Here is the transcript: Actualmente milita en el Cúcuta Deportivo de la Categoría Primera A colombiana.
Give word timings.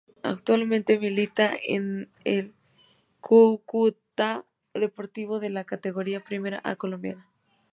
Actualmente 0.23 0.97
milita 0.99 1.51
en 1.63 2.09
el 2.23 2.55
Cúcuta 3.19 4.47
Deportivo 4.73 5.39
de 5.39 5.51
la 5.51 5.63
Categoría 5.63 6.21
Primera 6.23 6.59
A 6.63 6.75
colombiana. 6.75 7.29